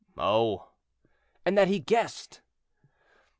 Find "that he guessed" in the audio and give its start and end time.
1.59-2.41